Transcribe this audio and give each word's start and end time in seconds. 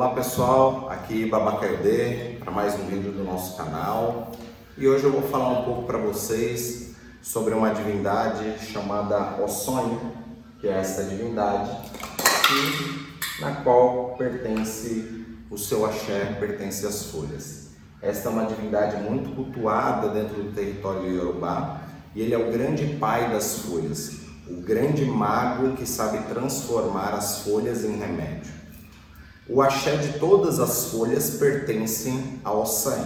Olá 0.00 0.14
pessoal, 0.14 0.88
aqui 0.88 1.26
Babacaiodê 1.26 2.38
para 2.40 2.50
mais 2.50 2.72
um 2.74 2.86
vídeo 2.86 3.12
do 3.12 3.22
nosso 3.22 3.54
canal 3.58 4.32
e 4.78 4.88
hoje 4.88 5.04
eu 5.04 5.12
vou 5.12 5.20
falar 5.20 5.50
um 5.60 5.64
pouco 5.66 5.82
para 5.82 5.98
vocês 5.98 6.94
sobre 7.20 7.52
uma 7.52 7.68
divindade 7.68 8.58
chamada 8.72 9.36
Ossonho, 9.44 10.00
que 10.58 10.66
é 10.66 10.78
essa 10.78 11.04
divindade 11.04 11.70
na 13.40 13.56
qual 13.56 14.14
pertence 14.16 15.26
o 15.50 15.58
seu 15.58 15.84
axé, 15.84 16.34
pertence 16.40 16.86
às 16.86 17.04
folhas. 17.04 17.72
Esta 18.00 18.30
é 18.30 18.32
uma 18.32 18.46
divindade 18.46 18.96
muito 19.02 19.36
cultuada 19.36 20.08
dentro 20.08 20.42
do 20.44 20.50
território 20.54 21.14
Yorubá 21.14 21.78
e 22.14 22.22
ele 22.22 22.32
é 22.32 22.38
o 22.38 22.50
grande 22.50 22.86
pai 22.96 23.28
das 23.30 23.58
folhas, 23.58 24.12
o 24.48 24.62
grande 24.62 25.04
mago 25.04 25.76
que 25.76 25.84
sabe 25.84 26.26
transformar 26.26 27.12
as 27.12 27.42
folhas 27.42 27.84
em 27.84 27.98
remédio. 27.98 28.60
O 29.52 29.60
axé 29.60 29.96
de 29.96 30.20
todas 30.20 30.60
as 30.60 30.92
folhas 30.92 31.30
pertencem 31.30 32.38
ao 32.44 32.62
Ossain, 32.62 33.02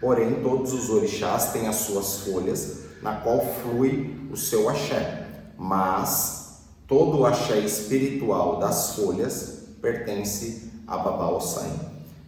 porém 0.00 0.42
todos 0.42 0.72
os 0.72 0.88
orixás 0.88 1.52
têm 1.52 1.68
as 1.68 1.76
suas 1.76 2.20
folhas, 2.20 2.84
na 3.02 3.16
qual 3.16 3.44
flui 3.62 4.18
o 4.32 4.36
seu 4.36 4.70
axé, 4.70 5.26
mas 5.58 6.62
todo 6.88 7.18
o 7.18 7.26
axé 7.26 7.58
espiritual 7.58 8.58
das 8.58 8.96
folhas 8.96 9.64
pertence 9.82 10.70
a 10.86 10.96
Babá 10.96 11.28
Ossain. 11.28 11.78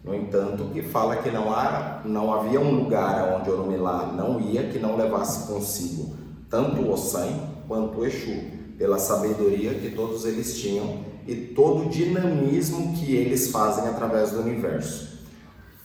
No 0.03 0.13
entanto, 0.13 0.69
que 0.71 0.83
fala 0.83 1.15
que 1.15 1.31
não, 1.31 1.51
há, 1.51 2.01
não 2.05 2.31
havia 2.31 2.61
um 2.61 2.83
lugar 2.83 3.35
onde 3.35 3.49
Oromilá 3.49 4.13
não 4.15 4.39
ia 4.39 4.69
que 4.69 4.77
não 4.77 4.95
levasse 4.95 5.51
consigo 5.51 6.15
tanto 6.51 6.81
o 6.81 6.91
Ossain 6.91 7.41
quanto 7.67 7.97
o 7.97 8.05
Exu, 8.05 8.43
pela 8.77 8.99
sabedoria 8.99 9.73
que 9.73 9.91
todos 9.91 10.25
eles 10.25 10.57
tinham 10.57 11.05
e 11.27 11.35
todo 11.35 11.85
o 11.85 11.89
dinamismo 11.89 12.95
que 12.97 13.15
eles 13.15 13.49
fazem 13.49 13.87
através 13.87 14.31
do 14.31 14.41
universo. 14.41 15.19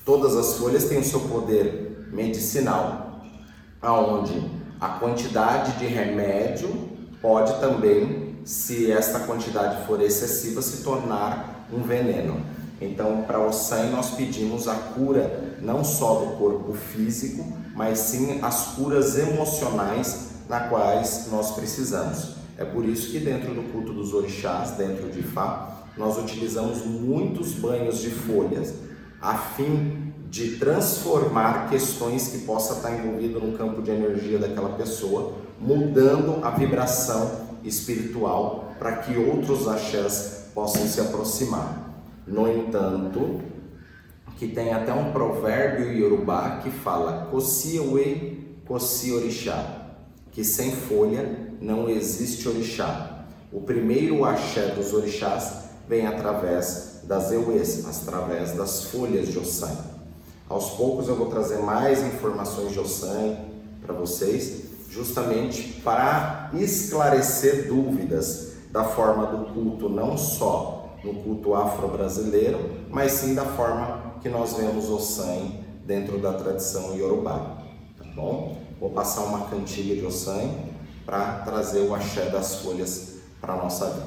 Todas 0.04 0.36
as 0.36 0.54
folhas 0.56 0.84
têm 0.84 0.98
o 0.98 1.04
seu 1.04 1.20
poder 1.20 2.08
medicinal, 2.12 3.22
aonde 3.80 4.50
a 4.80 4.88
quantidade 4.88 5.78
de 5.78 5.86
remédio 5.86 6.68
pode 7.20 7.60
também, 7.60 8.36
se 8.44 8.90
esta 8.90 9.20
quantidade 9.20 9.86
for 9.86 10.00
excessiva, 10.00 10.62
se 10.62 10.82
tornar 10.82 11.68
um 11.72 11.82
veneno. 11.82 12.40
Então, 12.80 13.22
para 13.26 13.38
o 13.38 13.52
sangue 13.52 13.92
nós 13.92 14.10
pedimos 14.10 14.66
a 14.66 14.74
cura 14.74 15.56
não 15.60 15.84
só 15.84 16.14
do 16.14 16.36
corpo 16.38 16.72
físico, 16.72 17.46
mas 17.74 17.98
sim 17.98 18.40
as 18.42 18.68
curas 18.74 19.18
emocionais 19.18 20.30
na 20.48 20.60
quais 20.60 21.28
nós 21.30 21.52
precisamos. 21.52 22.39
É 22.60 22.64
por 22.66 22.84
isso 22.84 23.10
que 23.10 23.18
dentro 23.18 23.54
do 23.54 23.72
culto 23.72 23.90
dos 23.90 24.12
orixás, 24.12 24.72
dentro 24.72 25.08
de 25.08 25.22
Fá, 25.22 25.78
nós 25.96 26.18
utilizamos 26.18 26.84
muitos 26.84 27.54
banhos 27.54 28.00
de 28.00 28.10
folhas 28.10 28.74
a 29.18 29.34
fim 29.34 30.12
de 30.28 30.58
transformar 30.58 31.70
questões 31.70 32.28
que 32.28 32.40
possa 32.40 32.74
estar 32.74 32.92
envolvido 32.92 33.40
no 33.40 33.56
campo 33.56 33.80
de 33.80 33.90
energia 33.90 34.38
daquela 34.38 34.76
pessoa, 34.76 35.32
mudando 35.58 36.44
a 36.44 36.50
vibração 36.50 37.48
espiritual 37.64 38.74
para 38.78 38.96
que 38.96 39.16
outros 39.16 39.66
axés 39.66 40.50
possam 40.54 40.86
se 40.86 41.00
aproximar. 41.00 42.04
No 42.26 42.46
entanto, 42.46 43.40
que 44.36 44.48
tem 44.48 44.74
até 44.74 44.92
um 44.92 45.12
provérbio 45.12 45.94
iorubá 45.94 46.60
que 46.62 46.70
fala 46.70 47.26
Kosiewe 47.30 48.60
Kosi 48.66 49.12
Orixá, 49.12 49.79
que 50.32 50.44
sem 50.44 50.72
folha 50.72 51.50
não 51.60 51.88
existe 51.88 52.48
orixá. 52.48 53.24
O 53.52 53.60
primeiro 53.60 54.24
axé 54.24 54.68
dos 54.68 54.92
orixás 54.92 55.64
vem 55.88 56.06
através 56.06 57.00
das 57.04 57.32
euês, 57.32 57.84
através 57.86 58.52
das 58.52 58.84
folhas 58.84 59.28
de 59.28 59.38
Ossan. 59.38 59.76
Aos 60.48 60.70
poucos 60.70 61.08
eu 61.08 61.16
vou 61.16 61.26
trazer 61.26 61.58
mais 61.58 62.02
informações 62.02 62.72
de 62.72 62.78
Ossan 62.78 63.36
para 63.84 63.94
vocês, 63.94 64.70
justamente 64.88 65.80
para 65.82 66.50
esclarecer 66.54 67.68
dúvidas 67.68 68.52
da 68.70 68.84
forma 68.84 69.26
do 69.26 69.52
culto, 69.52 69.88
não 69.88 70.16
só 70.16 70.96
no 71.02 71.14
culto 71.14 71.54
afro-brasileiro, 71.54 72.58
mas 72.88 73.12
sim 73.12 73.34
da 73.34 73.44
forma 73.44 74.16
que 74.20 74.28
nós 74.28 74.54
vemos 74.54 74.88
Ossan 74.88 75.52
dentro 75.84 76.18
da 76.18 76.32
tradição 76.34 76.94
iorubá. 76.94 77.58
Tá 77.98 78.04
bom? 78.14 78.56
Vou 78.80 78.88
passar 78.88 79.24
uma 79.24 79.44
cantiga 79.50 79.94
de 79.94 80.06
Ossan 80.06 80.54
para 81.04 81.40
trazer 81.40 81.80
o 81.80 81.94
axé 81.94 82.30
das 82.30 82.62
folhas 82.62 83.16
para 83.38 83.52
a 83.52 83.56
nossa 83.56 83.90
vida. 83.90 84.06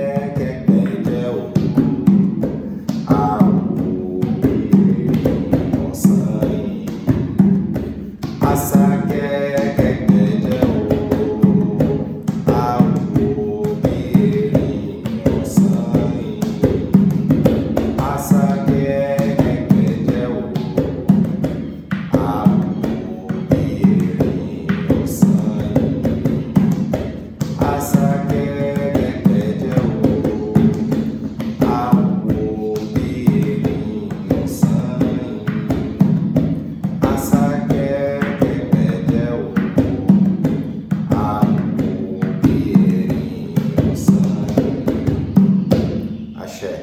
àṣẹ 46.59 46.75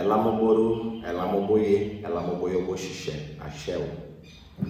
ẹ̀làmọ́gbòrú 0.00 0.66
ẹ̀làmọ́gbòye 1.08 1.74
ẹ̀làmọ́gbòye 2.06 2.56
owó 2.62 2.74
xixé 2.82 3.14
àṣẹ 3.46 3.74
o. 3.84 3.88